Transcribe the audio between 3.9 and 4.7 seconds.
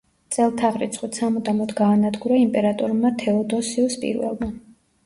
პირველმა.